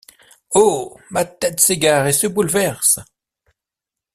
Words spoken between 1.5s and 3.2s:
s’égare et se bouleverse!